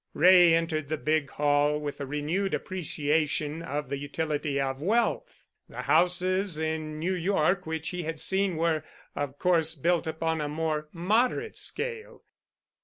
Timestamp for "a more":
10.41-10.89